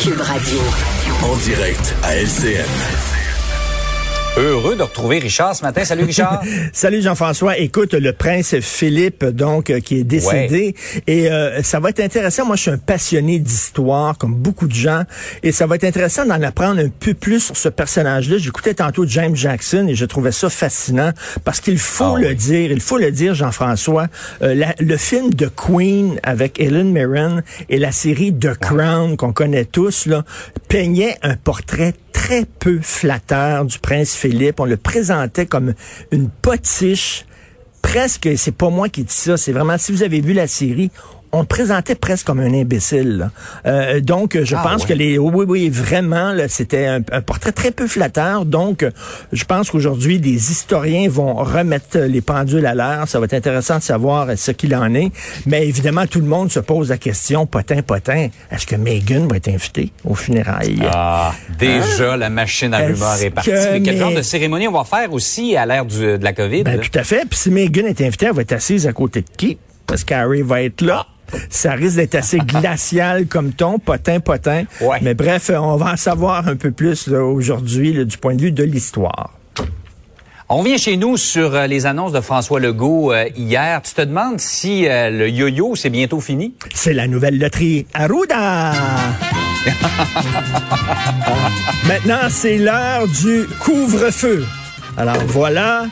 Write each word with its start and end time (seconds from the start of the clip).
Cube 0.00 0.20
Radio. 0.20 0.60
En 1.22 1.36
direct 1.36 1.94
à 2.02 2.16
LCN. 2.16 3.13
Heureux 4.36 4.74
de 4.74 4.82
retrouver 4.82 5.20
Richard 5.20 5.54
ce 5.54 5.62
matin. 5.62 5.84
Salut 5.84 6.02
Richard. 6.02 6.42
Salut 6.72 7.00
Jean-François. 7.00 7.56
Écoute, 7.58 7.94
le 7.94 8.12
prince 8.12 8.56
Philippe, 8.58 9.24
donc, 9.24 9.70
euh, 9.70 9.78
qui 9.78 10.00
est 10.00 10.04
décédé. 10.04 10.74
Et 11.06 11.30
euh, 11.30 11.62
ça 11.62 11.78
va 11.78 11.90
être 11.90 12.00
intéressant. 12.00 12.44
Moi, 12.44 12.56
je 12.56 12.62
suis 12.62 12.70
un 12.72 12.78
passionné 12.78 13.38
d'histoire, 13.38 14.18
comme 14.18 14.34
beaucoup 14.34 14.66
de 14.66 14.74
gens. 14.74 15.04
Et 15.44 15.52
ça 15.52 15.68
va 15.68 15.76
être 15.76 15.84
intéressant 15.84 16.26
d'en 16.26 16.42
apprendre 16.42 16.80
un 16.80 16.88
peu 16.88 17.14
plus 17.14 17.38
sur 17.38 17.56
ce 17.56 17.68
personnage-là. 17.68 18.38
J'écoutais 18.38 18.74
tantôt 18.74 19.06
James 19.06 19.36
Jackson 19.36 19.86
et 19.88 19.94
je 19.94 20.04
trouvais 20.04 20.32
ça 20.32 20.50
fascinant 20.50 21.12
parce 21.44 21.60
qu'il 21.60 21.78
faut 21.78 22.16
Ah 22.16 22.20
le 22.20 22.28
oui. 22.30 22.34
dire, 22.34 22.72
il 22.72 22.80
faut 22.80 22.98
le 22.98 23.12
dire, 23.12 23.34
Jean-François. 23.34 24.08
Euh, 24.42 24.52
la- 24.52 24.74
le 24.80 24.96
film 24.96 25.32
de 25.32 25.46
Queen 25.46 26.18
avec 26.24 26.58
Ellen 26.60 26.90
Mirren 26.90 27.44
et 27.68 27.78
la 27.78 27.92
série 27.92 28.34
The 28.36 28.54
Crown 28.58 29.16
qu'on 29.16 29.32
connaît 29.32 29.64
tous, 29.64 30.06
là, 30.06 30.24
peignait 30.68 31.18
un 31.22 31.36
portrait 31.36 31.94
très 32.14 32.46
peu 32.46 32.78
flatteur 32.80 33.66
du 33.66 33.78
prince 33.78 34.14
Philippe. 34.14 34.60
On 34.60 34.64
le 34.64 34.78
présentait 34.78 35.44
comme 35.44 35.74
une 36.10 36.30
potiche, 36.30 37.26
presque, 37.82 38.30
c'est 38.38 38.56
pas 38.56 38.70
moi 38.70 38.88
qui 38.88 39.04
dis 39.04 39.12
ça, 39.12 39.36
c'est 39.36 39.52
vraiment, 39.52 39.76
si 39.76 39.92
vous 39.92 40.02
avez 40.02 40.22
vu 40.22 40.32
la 40.32 40.46
série, 40.46 40.90
on 41.34 41.40
le 41.40 41.46
présentait 41.46 41.96
presque 41.96 42.26
comme 42.26 42.40
un 42.40 42.54
imbécile. 42.54 43.30
Euh, 43.66 44.00
donc, 44.00 44.38
je 44.42 44.54
Ah, 44.54 44.62
pense 44.62 44.82
ouais. 44.82 44.88
que 44.88 44.92
les, 44.94 45.18
oui, 45.18 45.44
oui, 45.48 45.68
vraiment, 45.68 46.32
c'était 46.48 46.86
un, 46.86 47.00
un 47.12 47.20
portrait 47.20 47.52
très 47.52 47.70
peu 47.72 47.86
flatteur. 47.88 48.44
Donc, 48.44 48.86
je 49.32 49.44
pense 49.44 49.70
qu'aujourd'hui, 49.70 50.20
des 50.20 50.52
historiens 50.52 51.08
vont 51.08 51.34
remettre 51.34 51.98
les 51.98 52.20
pendules 52.20 52.66
à 52.66 52.74
l'heure. 52.74 53.08
Ça 53.08 53.18
va 53.18 53.24
être 53.24 53.34
intéressant 53.34 53.78
de 53.78 53.82
savoir 53.82 54.28
ce 54.36 54.52
qu'il 54.52 54.74
en 54.76 54.94
est. 54.94 55.10
Mais 55.46 55.66
évidemment, 55.66 56.06
tout 56.06 56.20
le 56.20 56.26
monde 56.26 56.52
se 56.52 56.60
pose 56.60 56.90
la 56.90 56.98
question, 56.98 57.46
potin, 57.46 57.82
potin, 57.82 58.28
est-ce 58.50 58.66
que 58.66 58.76
Meghan 58.76 59.26
va 59.26 59.36
être 59.38 59.48
invitée 59.48 59.92
aux 60.04 60.14
funérailles? 60.14 60.78
Ah, 60.92 61.32
déjà, 61.58 62.16
la 62.16 62.30
machine 62.30 62.72
à 62.74 62.78
rumeurs 62.78 63.14
Est-ce 63.14 63.24
est 63.24 63.30
partie. 63.30 63.50
que- 63.50 63.72
Mais 63.72 63.82
quel 63.82 63.94
mais- 63.94 64.00
genre 64.00 64.12
de 64.14 64.22
cérémonie 64.22 64.68
on 64.68 64.72
va 64.72 64.84
faire 64.84 65.12
aussi 65.12 65.56
à 65.56 65.66
l'ère 65.66 65.84
de 65.84 66.18
la 66.22 66.32
COVID? 66.32 66.62
Ben, 66.62 66.78
tout 66.78 66.96
à 66.98 67.02
fait. 67.02 67.26
Puis 67.28 67.38
si 67.38 67.50
Meghan 67.50 67.86
est 67.86 68.00
invitée, 68.00 68.26
elle 68.26 68.34
va 68.34 68.42
être 68.42 68.52
assise 68.52 68.86
à 68.86 68.92
côté 68.92 69.22
de 69.22 69.30
qui? 69.36 69.58
Parce 69.86 70.04
qu'Harry 70.04 70.42
va 70.42 70.62
être 70.62 70.80
là. 70.80 71.06
Ça 71.50 71.72
risque 71.72 71.96
d'être 71.96 72.14
assez 72.14 72.38
glacial 72.46 73.26
comme 73.26 73.52
ton, 73.52 73.78
potin, 73.78 74.20
potin. 74.20 74.64
Ouais. 74.80 74.98
Mais 75.02 75.14
bref, 75.14 75.50
euh, 75.50 75.58
on 75.58 75.76
va 75.76 75.92
en 75.92 75.96
savoir 75.96 76.48
un 76.48 76.56
peu 76.56 76.70
plus 76.70 77.08
aujourd'hui 77.08 78.04
du 78.04 78.18
point 78.18 78.34
de 78.34 78.42
vue 78.42 78.52
de 78.52 78.64
l'histoire. 78.64 79.30
On 80.50 80.62
vient 80.62 80.76
chez 80.76 80.98
nous 80.98 81.16
sur 81.16 81.54
euh, 81.54 81.66
les 81.66 81.86
annonces 81.86 82.12
de 82.12 82.20
François 82.20 82.60
Legault 82.60 83.12
euh, 83.12 83.30
hier. 83.34 83.80
Tu 83.80 83.94
te 83.94 84.02
demandes 84.02 84.38
si 84.38 84.86
euh, 84.86 85.08
le 85.08 85.30
yo-yo, 85.30 85.74
c'est 85.74 85.88
bientôt 85.88 86.20
fini? 86.20 86.54
C'est 86.74 86.92
la 86.92 87.06
nouvelle 87.06 87.38
loterie 87.38 87.86
Arruda! 87.94 88.72
Maintenant, 91.88 92.28
c'est 92.28 92.58
l'heure 92.58 93.08
du 93.08 93.46
couvre-feu. 93.58 94.44
Alors 94.98 95.16
voilà, 95.28 95.86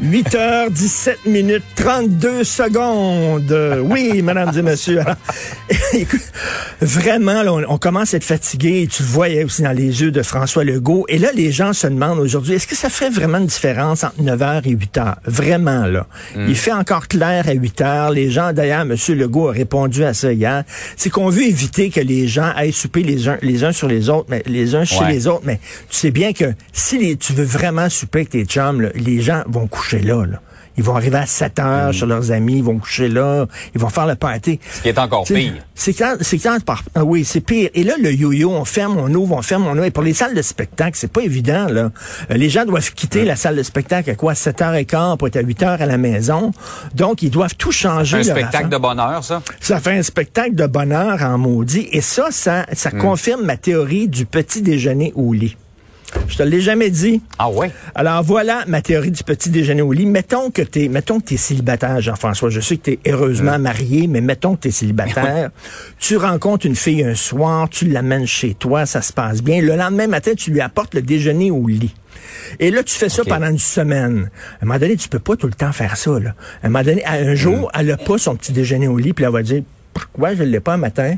8 0.00 0.34
heures 0.36 0.70
17 0.70 1.26
minutes 1.26 1.64
32 1.74 2.44
secondes. 2.44 3.52
Oui, 3.82 4.22
mesdames 4.22 4.52
et 4.56 4.62
messieurs. 4.62 5.00
Alors, 5.00 5.16
écoute, 5.92 6.20
vraiment, 6.80 7.42
là, 7.42 7.52
on, 7.52 7.64
on 7.68 7.78
commence 7.78 8.14
à 8.14 8.18
être 8.18 8.24
fatigué. 8.24 8.88
Tu 8.90 9.02
le 9.02 9.08
voyais 9.08 9.42
aussi 9.42 9.62
dans 9.62 9.72
les 9.72 10.00
yeux 10.02 10.12
de 10.12 10.22
François 10.22 10.62
Legault. 10.62 11.04
Et 11.08 11.18
là, 11.18 11.30
les 11.34 11.50
gens 11.50 11.72
se 11.72 11.88
demandent 11.88 12.20
aujourd'hui, 12.20 12.54
est-ce 12.54 12.68
que 12.68 12.76
ça 12.76 12.90
fait 12.90 13.10
vraiment 13.10 13.38
une 13.38 13.46
différence 13.46 14.04
entre 14.04 14.22
9 14.22 14.42
heures 14.42 14.62
et 14.66 14.70
8 14.70 14.98
heures? 14.98 15.16
Vraiment, 15.24 15.86
là. 15.86 16.06
Il 16.36 16.54
fait 16.56 16.72
encore 16.72 17.08
clair 17.08 17.48
à 17.48 17.52
8 17.52 17.80
heures. 17.80 18.10
Les 18.10 18.30
gens, 18.30 18.52
d'ailleurs, 18.52 18.82
M. 18.82 18.94
Legault 19.08 19.48
a 19.48 19.52
répondu 19.52 20.04
à 20.04 20.14
ça 20.14 20.32
hier. 20.32 20.62
C'est 20.96 21.10
qu'on 21.10 21.28
veut 21.28 21.42
éviter 21.42 21.90
que 21.90 22.00
les 22.00 22.28
gens 22.28 22.52
aillent 22.54 22.72
souper 22.72 23.02
les 23.02 23.26
uns, 23.28 23.38
les 23.42 23.64
uns 23.64 23.72
sur 23.72 23.88
les 23.88 24.08
autres, 24.10 24.26
mais 24.30 24.44
les 24.46 24.76
uns 24.76 24.84
chez 24.84 24.98
Ouais. 25.00 25.12
les 25.12 25.26
autres. 25.26 25.42
Mais 25.44 25.58
tu 25.90 25.96
sais 25.96 26.10
bien 26.12 26.32
que 26.32 26.44
si 26.72 26.98
les- 26.98 27.16
tu 27.16 27.32
veux 27.32 27.44
vraiment 27.44 27.88
souper 27.88 28.20
avec 28.20 28.30
tes 28.30 28.44
chums, 28.44 28.80
là, 28.80 28.90
les 28.94 29.20
gens 29.20 29.42
vont 29.48 29.66
coucher 29.66 29.87
là, 29.96 30.24
là. 30.26 30.40
Ils 30.76 30.84
vont 30.84 30.94
arriver 30.94 31.16
à 31.18 31.26
7 31.26 31.58
heures 31.58 31.92
chez 31.92 32.06
leurs 32.06 32.30
amis, 32.30 32.58
ils 32.58 32.62
vont 32.62 32.78
coucher 32.78 33.08
là, 33.08 33.46
ils 33.74 33.80
vont 33.80 33.88
faire 33.88 34.06
le 34.06 34.14
party. 34.14 34.60
Ce 34.70 34.80
qui 34.80 34.88
est 34.90 34.98
encore 35.00 35.24
pire. 35.24 35.54
C'est 35.74 35.92
quand, 35.92 36.14
c'est 36.20 36.38
quand 36.38 36.62
par, 36.64 36.84
ah 36.94 37.02
oui, 37.04 37.24
c'est 37.24 37.40
pire. 37.40 37.68
Et 37.74 37.82
là, 37.82 37.94
le 38.00 38.12
yo-yo, 38.12 38.48
on 38.52 38.64
ferme, 38.64 38.96
on 38.96 39.12
ouvre, 39.12 39.34
on 39.34 39.42
ferme, 39.42 39.66
on 39.66 39.72
ouvre. 39.72 39.86
Et 39.86 39.90
pour 39.90 40.04
les 40.04 40.14
salles 40.14 40.36
de 40.36 40.42
spectacle, 40.42 40.92
c'est 40.96 41.10
pas 41.10 41.22
évident, 41.22 41.66
là. 41.68 41.90
Euh, 42.30 42.34
les 42.34 42.48
gens 42.48 42.64
doivent 42.64 42.92
quitter 42.92 43.24
la 43.24 43.34
salle 43.34 43.56
de 43.56 43.64
spectacle 43.64 44.08
à 44.10 44.14
quoi? 44.14 44.34
7h15 44.34 45.16
pour 45.16 45.26
être 45.26 45.36
à 45.38 45.42
8h 45.42 45.64
à 45.80 45.86
la 45.86 45.98
maison. 45.98 46.52
Donc, 46.94 47.22
ils 47.22 47.30
doivent 47.30 47.56
tout 47.56 47.72
changer. 47.72 48.18
Un 48.18 48.22
leur 48.22 48.26
spectacle 48.36 48.56
affaire. 48.56 48.68
de 48.68 48.76
bonheur, 48.78 49.24
ça? 49.24 49.42
Ça 49.60 49.80
fait 49.80 49.98
un 49.98 50.02
spectacle 50.04 50.54
de 50.54 50.66
bonheur 50.68 51.20
en 51.24 51.38
maudit. 51.38 51.88
Et 51.90 52.00
ça, 52.00 52.26
ça, 52.30 52.66
ça 52.72 52.90
Hmm. 52.90 52.98
confirme 53.00 53.42
ma 53.44 53.56
théorie 53.56 54.06
du 54.06 54.26
petit 54.26 54.62
déjeuner 54.62 55.12
au 55.16 55.32
lit. 55.32 55.56
Je 56.28 56.36
te 56.36 56.42
l'ai 56.42 56.60
jamais 56.60 56.90
dit. 56.90 57.20
Ah 57.38 57.50
ouais? 57.50 57.70
Alors 57.94 58.22
voilà 58.22 58.64
ma 58.66 58.80
théorie 58.80 59.10
du 59.10 59.22
petit 59.22 59.50
déjeuner 59.50 59.82
au 59.82 59.92
lit. 59.92 60.06
Mettons 60.06 60.50
que 60.50 60.62
t'es, 60.62 60.88
mettons 60.88 61.20
que 61.20 61.26
t'es 61.26 61.36
célibataire, 61.36 62.00
Jean-François. 62.00 62.50
Je 62.50 62.60
sais 62.60 62.76
que 62.76 62.82
t'es 62.82 62.98
heureusement 63.06 63.58
marié, 63.58 64.06
mais 64.06 64.20
mettons 64.20 64.56
que 64.56 64.62
t'es 64.62 64.70
célibataire. 64.70 65.50
tu 65.98 66.16
rencontres 66.16 66.66
une 66.66 66.76
fille 66.76 67.04
un 67.04 67.14
soir, 67.14 67.68
tu 67.68 67.86
l'amènes 67.86 68.26
chez 68.26 68.54
toi, 68.54 68.86
ça 68.86 69.02
se 69.02 69.12
passe 69.12 69.42
bien. 69.42 69.60
Le 69.60 69.76
lendemain 69.76 70.06
matin, 70.06 70.32
tu 70.36 70.50
lui 70.50 70.60
apportes 70.60 70.94
le 70.94 71.02
déjeuner 71.02 71.50
au 71.50 71.66
lit. 71.66 71.94
Et 72.58 72.70
là, 72.70 72.82
tu 72.82 72.94
fais 72.94 73.08
ça 73.08 73.22
pendant 73.24 73.48
une 73.48 73.58
semaine. 73.58 74.30
À 74.60 74.64
un 74.64 74.66
moment 74.66 74.78
donné, 74.78 74.96
tu 74.96 75.08
peux 75.08 75.18
pas 75.18 75.36
tout 75.36 75.46
le 75.46 75.52
temps 75.52 75.72
faire 75.72 75.96
ça. 75.96 76.18
Là. 76.18 76.34
À 76.62 76.66
un 76.66 76.70
moment 76.70 76.84
donné, 76.84 77.04
à 77.04 77.12
un 77.12 77.34
jour, 77.34 77.70
elle 77.74 77.90
a 77.90 77.96
pas 77.96 78.18
son 78.18 78.36
petit 78.36 78.52
déjeuner 78.52 78.88
au 78.88 78.98
lit, 78.98 79.12
puis 79.12 79.24
elle 79.24 79.32
va 79.32 79.42
dire 79.42 79.62
pourquoi 79.92 80.34
je 80.34 80.42
l'ai 80.42 80.60
pas 80.60 80.74
un 80.74 80.78
matin? 80.78 81.16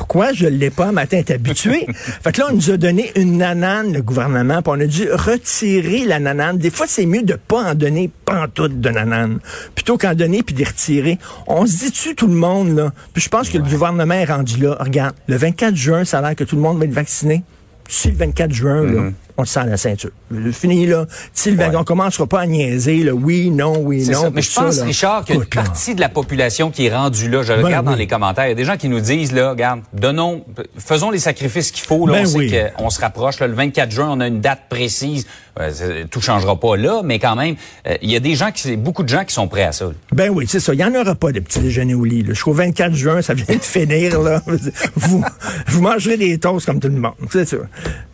Pourquoi 0.00 0.32
je 0.32 0.46
l'ai 0.46 0.70
pas 0.70 0.92
matin? 0.92 1.20
T'es 1.22 1.34
habitué? 1.34 1.86
fait 1.94 2.32
que 2.32 2.40
là, 2.40 2.46
on 2.50 2.54
nous 2.54 2.70
a 2.70 2.78
donné 2.78 3.12
une 3.16 3.36
nanane, 3.36 3.92
le 3.92 4.00
gouvernement, 4.00 4.62
puis 4.62 4.72
on 4.74 4.80
a 4.80 4.86
dû 4.86 5.12
retirer 5.12 6.06
la 6.06 6.18
nanane. 6.18 6.56
Des 6.56 6.70
fois, 6.70 6.86
c'est 6.88 7.04
mieux 7.04 7.22
de 7.22 7.34
pas 7.34 7.72
en 7.72 7.74
donner 7.74 8.10
pantoute 8.24 8.80
de 8.80 8.88
nanane, 8.88 9.40
plutôt 9.74 9.98
qu'en 9.98 10.14
donner 10.14 10.42
puis 10.42 10.54
d'y 10.54 10.64
retirer. 10.64 11.18
On 11.46 11.66
se 11.66 11.76
dit-tu 11.80 12.14
tout 12.14 12.28
le 12.28 12.34
monde, 12.34 12.74
là? 12.74 12.94
Puis 13.12 13.22
je 13.22 13.28
pense 13.28 13.50
que 13.50 13.58
le 13.58 13.64
gouvernement 13.64 14.14
est 14.14 14.24
rendu 14.24 14.62
là. 14.62 14.78
Regarde, 14.80 15.14
le 15.26 15.36
24 15.36 15.76
juin, 15.76 16.06
ça 16.06 16.20
a 16.20 16.22
l'air 16.22 16.34
que 16.34 16.44
tout 16.44 16.56
le 16.56 16.62
monde 16.62 16.78
va 16.78 16.86
être 16.86 16.92
vacciné. 16.92 17.44
Si 17.86 18.08
le 18.08 18.16
24 18.16 18.52
juin, 18.54 18.82
là, 18.84 19.10
on 19.40 19.44
se 19.44 19.52
sent 19.54 19.60
à 19.60 19.66
la 19.66 19.76
ceinture. 19.76 20.10
Fini, 20.52 20.86
là. 20.86 21.06
Si 21.32 21.50
le 21.50 21.56
20. 21.56 21.70
Ouais. 21.70 21.76
on 21.76 21.84
commencera 21.84 22.26
pas 22.26 22.40
à 22.40 22.46
niaiser, 22.46 22.98
là. 23.02 23.12
Oui, 23.12 23.50
non, 23.50 23.78
oui, 23.80 24.06
non. 24.06 24.22
ça. 24.22 24.30
Mais 24.30 24.42
je 24.42 24.54
pense, 24.54 24.76
ça. 24.76 24.84
Richard, 24.84 25.24
qu'il 25.24 25.36
y 25.36 25.38
a 25.38 25.42
une 25.42 25.48
partie 25.48 25.94
de 25.94 26.00
la 26.00 26.08
population 26.08 26.70
qui 26.70 26.86
est 26.86 26.94
rendue 26.94 27.28
là. 27.28 27.42
Je 27.42 27.52
Ben 27.52 27.64
regarde 27.64 27.86
dans 27.86 27.94
les 27.94 28.06
commentaires. 28.06 28.46
Il 28.46 28.50
y 28.50 28.52
a 28.52 28.56
des 28.56 28.64
gens 28.64 28.76
qui 28.76 28.88
nous 28.88 29.00
disent, 29.00 29.32
là, 29.32 29.50
regarde, 29.50 29.80
donnons, 29.92 30.44
faisons 30.78 31.10
les 31.10 31.18
sacrifices 31.18 31.70
qu'il 31.70 31.84
faut. 31.84 32.06
Là, 32.06 32.22
Ben 32.22 32.26
on 32.26 32.38
oui. 32.38 32.50
sait 32.50 32.72
qu'on 32.76 32.90
se 32.90 33.00
rapproche. 33.00 33.40
là, 33.40 33.46
le 33.46 33.54
24 33.54 33.90
juin, 33.90 34.08
on 34.10 34.20
a 34.20 34.26
une 34.26 34.40
date 34.40 34.62
précise. 34.68 35.26
Euh, 35.58 36.04
tout 36.10 36.20
changera 36.20 36.58
pas 36.58 36.76
là, 36.76 37.02
mais 37.04 37.18
quand 37.18 37.34
même, 37.34 37.56
euh, 37.86 37.96
il 38.02 38.10
y 38.10 38.16
a 38.16 38.20
des 38.20 38.34
gens 38.34 38.50
qui, 38.52 38.76
beaucoup 38.76 39.02
de 39.02 39.08
gens 39.08 39.24
qui 39.24 39.34
sont 39.34 39.48
prêts 39.48 39.64
à 39.64 39.72
ça. 39.72 39.86
là. 39.86 39.92
Ben 40.12 40.30
oui, 40.30 40.46
c'est 40.48 40.60
ça. 40.60 40.72
Il 40.72 40.76
n'y 40.76 40.84
en 40.84 40.94
aura 40.94 41.14
pas 41.16 41.32
de 41.32 41.40
petit 41.40 41.58
déjeuner 41.58 41.94
au 41.94 42.04
lit. 42.04 42.24
Jusqu'au 42.24 42.52
24 42.52 42.94
juin, 42.94 43.20
ça 43.20 43.34
vient 43.34 43.56
de 43.56 43.60
finir. 43.60 44.20
Là. 44.20 44.40
Vous, 44.94 45.22
vous 45.66 45.82
mangerez 45.82 46.16
des 46.16 46.38
toasts 46.38 46.66
comme 46.66 46.78
tout 46.80 46.88
le 46.88 46.94
monde. 46.94 47.12
C'est 47.30 47.48
sûr. 47.48 47.64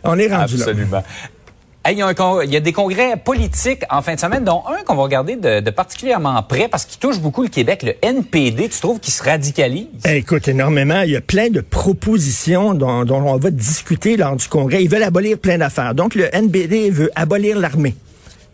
On 0.03 0.17
est 0.17 0.27
rendu 0.27 0.57
là. 0.57 0.63
Absolument. 0.65 1.03
Il, 1.89 1.97
y 1.97 2.55
a 2.57 2.59
des 2.59 2.73
congrès 2.73 3.15
politiques 3.15 3.83
en 3.89 4.01
fin 4.01 4.15
de 4.15 4.19
semaine, 4.19 4.43
dont 4.43 4.61
un 4.67 4.83
qu'on 4.83 4.95
va 4.95 5.03
regarder 5.03 5.37
de, 5.37 5.69
particulièrement 5.69 6.43
près 6.43 6.67
parce 6.67 6.85
qu'il 6.85 6.99
touche 6.99 7.19
beaucoup 7.19 7.43
le 7.43 7.47
Québec, 7.47 7.83
le 7.83 7.93
NPD. 8.01 8.67
Tu 8.67 8.79
trouves 8.79 8.99
qu'il 8.99 9.13
se 9.13 9.23
radicalise? 9.23 9.87
Eh, 10.05 10.17
Écoute, 10.17 10.47
énormément. 10.49 11.01
Il 11.01 11.11
y 11.11 11.15
a 11.15 11.21
plein 11.21 11.49
de 11.49 11.61
propositions 11.61 12.73
dont, 12.73 13.05
dont 13.05 13.21
on 13.21 13.37
va 13.37 13.51
discuter 13.51 14.17
lors 14.17 14.35
du 14.35 14.47
Congrès. 14.47 14.83
Ils 14.83 14.89
veulent 14.89 15.03
abolir 15.03 15.37
plein 15.37 15.57
d'affaires. 15.57 15.95
Donc, 15.95 16.15
le 16.15 16.25
NBD 16.33 16.89
veut 16.89 17.11
abolir 17.15 17.57
l'armée. 17.57 17.95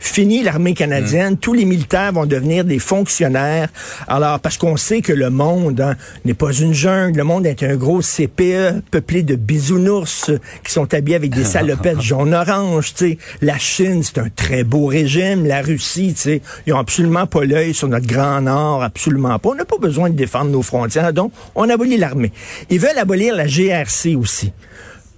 Fini 0.04 0.44
l'armée 0.44 0.74
canadienne, 0.74 1.38
tous 1.38 1.54
les 1.54 1.64
militaires 1.64 2.12
vont 2.12 2.26
devenir 2.26 2.66
des 2.66 2.78
fonctionnaires. 2.78 3.70
Alors, 4.08 4.40
parce 4.42 4.58
qu'on 4.58 4.76
sait 4.76 5.02
que 5.02 5.14
le 5.14 5.30
monde 5.30 5.80
hein, 5.80 5.96
n'est 6.26 6.34
pas 6.34 6.52
une 6.52 6.74
jungle, 6.74 7.18
le 7.18 7.24
monde 7.24 7.48
est 7.48 7.64
un 7.64 7.78
gros 7.78 8.02
CPE 8.02 8.82
peuplé 8.92 9.24
de 9.24 9.36
bisounours 9.36 10.30
qui 10.64 10.72
sont 10.72 10.94
habillés 10.94 11.16
avec 11.16 11.34
des 11.34 11.44
salopettes 11.46 12.02
jaune-orange. 12.02 12.94
tu 12.94 13.12
sais. 13.12 13.18
La 13.42 13.58
Chine, 13.58 14.04
c'est 14.04 14.20
un 14.20 14.28
très 14.30 14.66
beau 14.66 14.88
régime. 14.88 15.46
La 15.46 15.62
Russie, 15.62 16.14
tu 16.14 16.22
sais, 16.22 16.42
ils 16.68 16.74
ont 16.74 16.80
absolument 16.80 17.26
pas 17.26 17.46
l'œil 17.46 17.74
sur 17.74 17.88
notre 17.88 18.06
grand 18.06 18.42
nord, 18.42 18.84
absolument 18.84 19.40
pas. 19.40 19.50
On 19.50 19.56
n'a 19.56 19.66
pas 19.66 19.78
besoin 19.78 20.10
de 20.10 20.16
défendre 20.16 20.52
nos 20.52 20.62
frontières, 20.62 21.14
donc 21.14 21.32
on 21.56 21.70
abolit 21.70 21.98
l'armée. 21.98 22.34
Ils 22.70 22.80
veulent 22.80 23.00
abolir 23.00 23.36
la 23.36 23.48
GRC 23.48 24.16
aussi 24.16 24.52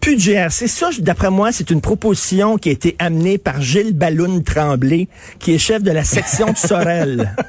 plus 0.06 0.18
de 0.18 0.22
GRC. 0.22 0.68
Ça, 0.68 0.90
d'après 1.00 1.32
moi, 1.32 1.52
c'est 1.52 1.72
une 1.72 1.82
proposition 1.82 2.60
qui 2.60 2.70
a 2.70 2.74
été 2.74 2.96
amenée 3.00 3.40
par 3.40 3.60
Gilles 3.60 3.96
Balloun 3.96 4.44
Tremblay, 4.44 5.08
qui 5.40 5.56
est 5.56 5.58
chef 5.58 5.82
de 5.82 5.90
la 5.90 6.04
section 6.04 6.52
de 6.52 6.58
Sorel. 6.58 7.34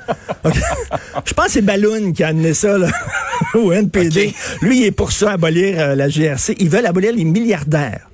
Ok. 0.44 0.55
Je 1.25 1.32
pense 1.35 1.47
que 1.47 1.53
c'est 1.53 1.62
Balloun 1.62 2.12
qui 2.12 2.23
a 2.23 2.29
amené 2.29 2.55
ça 2.55 2.79
là, 2.79 2.88
au 3.55 3.73
NPD. 3.73 4.32
Lui, 4.62 4.79
il 4.79 4.85
est 4.85 4.91
pour 4.93 5.11
ça, 5.11 5.32
abolir 5.32 5.81
euh, 5.81 5.94
la 5.97 6.08
GRC. 6.08 6.55
Ils 6.61 6.69
veulent 6.69 6.87
abolir 6.87 7.12
les 7.12 7.25
milliardaires. 7.25 8.08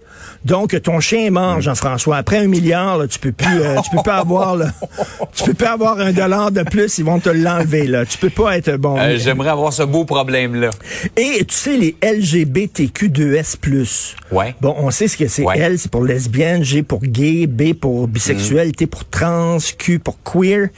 Donc, 0.44 0.81
ton 0.83 0.99
chien 1.00 1.27
est 1.27 1.31
mort, 1.31 1.61
Jean-François. 1.61 2.17
Après 2.17 2.39
un 2.39 2.49
milliard, 2.49 2.99
là, 2.99 3.06
tu 3.06 3.19
peux 3.19 3.33
plus, 3.33 3.61
euh, 3.61 3.77
tu 3.85 3.97
peux 3.97 4.03
pas 4.03 4.17
avoir, 4.17 4.56
là, 4.56 4.67
tu 5.35 5.44
peux 5.44 5.55
pas 5.55 5.73
avoir 5.73 6.00
un 6.00 6.12
dollar 6.12 6.50
de 6.50 6.62
plus, 6.62 6.99
ils 6.99 7.05
vont 7.05 7.21
te 7.21 7.29
l'enlever, 7.31 7.87
là. 7.87 8.05
Tu 8.05 8.19
peux 8.19 8.31
pas 8.31 8.56
être 8.59 8.77
bon. 8.77 8.99
Euh, 8.99 9.17
J'aimerais 9.19 9.50
avoir 9.50 9.73
ce 9.73 9.83
beau 9.85 10.05
problème-là. 10.05 10.71
Et 11.17 11.44
tu 11.44 11.55
sais, 11.55 11.77
les 11.77 11.97
LGBTQ2S+. 12.03 14.15
Ouais. 14.31 14.55
Bon, 14.61 14.75
on 14.79 14.91
sait 14.91 15.09
ce 15.09 15.17
que 15.17 15.29
c'est. 15.29 15.43
Ouais. 15.43 15.59
L, 15.59 15.79
c'est 15.79 15.91
pour 15.91 16.05
lesbienne, 16.05 16.62
G 16.65 16.83
pour 16.83 17.00
gay, 17.00 17.47
B 17.47 17.75
pour 17.75 18.09
bisexuel, 18.09 18.69
Mm. 18.69 18.73
T 18.73 18.87
pour 18.87 19.05
trans, 19.09 19.59
Q 19.79 19.99
pour 19.99 20.19
queer. 20.23 20.69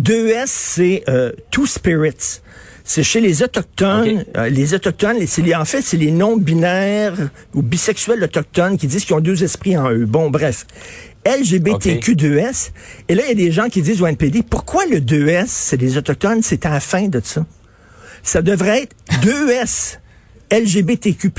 2S, 0.00 0.44
c'est 0.46 1.02
euh, 1.08 1.32
Two 1.50 1.66
Spirits. 1.66 2.40
C'est 2.90 3.02
chez 3.02 3.20
les 3.20 3.42
Autochtones. 3.42 4.24
Euh, 4.38 4.48
les 4.48 4.72
Autochtones, 4.72 5.18
les- 5.18 5.54
en 5.54 5.66
fait, 5.66 5.82
c'est 5.82 5.98
les 5.98 6.10
non-binaires 6.10 7.12
ou 7.52 7.60
bisexuels 7.60 8.24
autochtones 8.24 8.78
qui 8.78 8.86
disent 8.86 9.04
qu'ils 9.04 9.14
ont 9.14 9.20
deux 9.20 9.44
esprits 9.44 9.76
en 9.76 9.90
eux. 9.90 10.06
Bon, 10.06 10.30
bref. 10.30 10.64
LGBTQ2S. 11.26 12.70
Et 13.10 13.14
là, 13.14 13.24
il 13.24 13.28
y 13.28 13.32
a 13.32 13.34
des 13.34 13.52
gens 13.52 13.68
qui 13.68 13.82
disent 13.82 14.00
au 14.00 14.06
NPD, 14.06 14.42
pourquoi 14.42 14.86
le 14.86 15.00
2S, 15.00 15.48
c'est 15.48 15.76
les 15.76 15.98
Autochtones, 15.98 16.40
c'est 16.42 16.64
à 16.64 16.70
la 16.70 16.80
fin 16.80 17.08
de 17.08 17.20
ça? 17.22 17.44
Ça 18.22 18.40
devrait 18.40 18.84
être 18.84 18.96
2S, 19.22 19.98
LGBTQ+. 20.50 21.30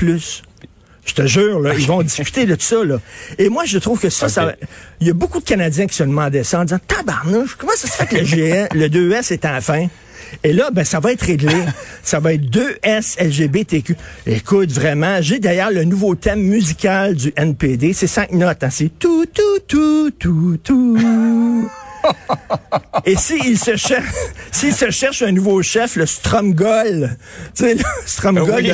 Je 1.04 1.14
te 1.14 1.26
jure, 1.26 1.58
là, 1.58 1.74
ils 1.76 1.86
vont 1.86 2.02
discuter 2.04 2.46
de 2.46 2.56
ça. 2.60 2.84
Là. 2.84 3.00
Et 3.38 3.48
moi, 3.48 3.64
je 3.64 3.78
trouve 3.78 3.98
que 4.00 4.08
ça, 4.08 4.28
ça... 4.28 4.54
Il 5.00 5.08
y 5.08 5.10
a 5.10 5.14
beaucoup 5.14 5.40
de 5.40 5.44
Canadiens 5.44 5.86
qui 5.88 5.96
se 5.96 6.04
demandaient 6.04 6.44
ça 6.44 6.60
en 6.60 6.64
disant, 6.64 6.78
tabarnouche, 6.86 7.56
comment 7.56 7.72
ça 7.74 7.88
se 7.88 7.92
fait 7.94 8.06
que 8.06 8.16
le, 8.16 8.22
GN, 8.22 8.68
le 8.72 8.86
2S 8.88 9.32
est 9.32 9.44
à 9.44 9.50
la 9.52 9.60
fin? 9.60 9.88
Et 10.44 10.52
là, 10.52 10.70
ben, 10.72 10.84
ça 10.84 11.00
va 11.00 11.12
être 11.12 11.22
réglé. 11.22 11.54
Ça 12.02 12.18
va 12.18 12.32
être 12.32 12.42
2S 12.44 13.22
LGBTQ. 13.22 13.94
Écoute, 14.26 14.72
vraiment, 14.72 15.18
j'ai 15.20 15.38
d'ailleurs 15.38 15.70
le 15.70 15.84
nouveau 15.84 16.14
thème 16.14 16.40
musical 16.40 17.14
du 17.14 17.32
NPD. 17.36 17.92
C'est 17.92 18.06
cinq 18.06 18.32
notes. 18.32 18.64
Hein. 18.64 18.70
C'est 18.70 18.90
tout, 18.98 19.26
tout, 19.26 19.58
tout, 19.68 20.10
tout, 20.18 20.56
tout. 20.64 21.70
Et 23.04 23.16
s'il 23.16 23.58
se 23.58 23.76
cherche, 23.76 24.08
s'il 24.50 24.72
se 24.72 24.90
cherche 24.90 25.20
un 25.22 25.32
nouveau 25.32 25.62
chef, 25.62 25.96
le 25.96 26.06
Stromgol, 26.06 27.16
tu 27.54 27.64
sais, 27.64 27.74
le 27.74 27.82
Stromgol 28.06 28.54
Oui, 28.56 28.68
de 28.68 28.72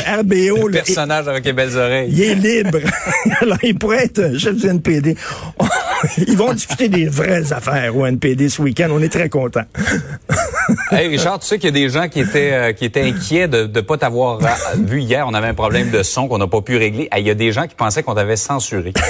RBO, 0.52 0.68
Le 0.68 0.74
là, 0.74 0.82
personnage 0.84 1.26
avec 1.26 1.44
les 1.44 1.52
belles 1.52 1.76
oreilles. 1.76 2.08
il 2.12 2.22
est 2.22 2.34
libre. 2.34 2.78
Alors, 3.40 3.58
il 3.64 3.76
pourrait 3.76 4.04
être 4.04 4.38
chef 4.38 4.54
du 4.56 4.66
NPD. 4.68 5.16
Ils 6.18 6.36
vont 6.36 6.52
discuter 6.52 6.88
des 6.88 7.06
vraies 7.06 7.52
affaires 7.52 7.96
au 7.96 8.06
NPD 8.06 8.48
ce 8.48 8.62
week-end. 8.62 8.88
On 8.92 9.02
est 9.02 9.08
très 9.12 9.28
contents. 9.28 9.64
Hey 10.90 11.08
Richard, 11.08 11.38
tu 11.40 11.46
sais 11.46 11.58
qu'il 11.58 11.66
y 11.66 11.68
a 11.68 11.86
des 11.86 11.88
gens 11.88 12.08
qui 12.08 12.20
étaient 12.20 12.52
euh, 12.52 12.72
qui 12.72 12.84
étaient 12.84 13.02
inquiets 13.02 13.48
de 13.48 13.66
ne 13.66 13.80
pas 13.80 13.96
t'avoir 13.96 14.38
euh, 14.42 14.46
vu 14.78 15.00
hier. 15.00 15.26
On 15.28 15.34
avait 15.34 15.48
un 15.48 15.54
problème 15.54 15.90
de 15.90 16.02
son 16.02 16.28
qu'on 16.28 16.38
n'a 16.38 16.46
pas 16.46 16.60
pu 16.60 16.76
régler. 16.76 17.08
Hey, 17.12 17.22
Il 17.22 17.26
y 17.26 17.30
a 17.30 17.34
des 17.34 17.52
gens 17.52 17.66
qui 17.66 17.74
pensaient 17.74 18.02
qu'on 18.02 18.14
t'avait 18.14 18.36
censuré. 18.36 18.92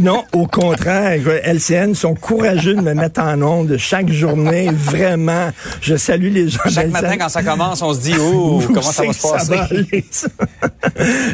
Non, 0.00 0.24
au 0.32 0.48
contraire. 0.48 1.20
LCN 1.44 1.94
sont 1.94 2.16
courageux 2.16 2.74
de 2.74 2.80
me 2.80 2.92
mettre 2.92 3.20
en 3.20 3.40
onde 3.40 3.76
chaque 3.76 4.08
journée. 4.08 4.68
Vraiment. 4.72 5.50
Je 5.80 5.94
salue 5.96 6.32
les 6.32 6.48
gens 6.48 6.58
Chaque 6.68 6.90
matin, 6.90 7.16
quand 7.16 7.28
ça 7.28 7.44
commence, 7.44 7.80
on 7.80 7.94
se 7.94 8.00
dit 8.00 8.14
oh 8.20 8.60
comment 8.66 8.82
ça 8.82 9.04
va 9.04 9.12
se 9.12 9.22
passer? 9.22 9.54
va 9.54 9.62
aller, 9.62 10.04
ça? 10.10 10.26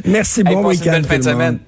Merci, 0.05 0.41
Hey, 0.41 0.55
bon 0.55 0.61
une 0.61 0.67
week-end. 0.67 1.01
fin 1.09 1.19
de 1.19 1.25
semaine. 1.25 1.59